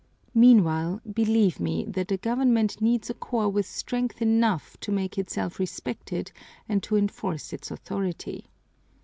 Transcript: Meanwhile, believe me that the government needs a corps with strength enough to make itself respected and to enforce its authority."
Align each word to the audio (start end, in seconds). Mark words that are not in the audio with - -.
Meanwhile, 0.33 0.99
believe 1.13 1.59
me 1.59 1.85
that 1.85 2.07
the 2.07 2.17
government 2.17 2.81
needs 2.81 3.11
a 3.11 3.13
corps 3.13 3.49
with 3.49 3.67
strength 3.67 4.19
enough 4.19 4.75
to 4.79 4.91
make 4.91 5.15
itself 5.19 5.59
respected 5.59 6.31
and 6.67 6.81
to 6.81 6.95
enforce 6.95 7.53
its 7.53 7.69
authority." 7.69 8.47